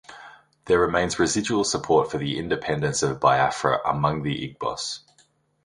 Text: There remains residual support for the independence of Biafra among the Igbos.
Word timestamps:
There 0.65 0.79
remains 0.79 1.19
residual 1.19 1.63
support 1.63 2.09
for 2.09 2.17
the 2.17 2.39
independence 2.39 3.03
of 3.03 3.19
Biafra 3.19 3.81
among 3.85 4.23
the 4.23 4.33
Igbos. 4.33 5.01